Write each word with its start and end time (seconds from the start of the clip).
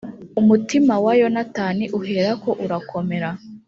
umutima 0.41 0.93
wa 1.03 1.13
yonatani 1.21 1.85
uherako 1.99 2.49
urakomera 2.65 3.29